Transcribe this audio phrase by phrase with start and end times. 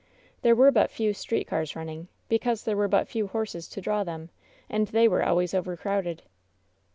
[0.41, 4.03] There were but few street cars running, because there were but few horses to draw
[4.03, 4.31] them,
[4.67, 6.23] and they were always overcrowded.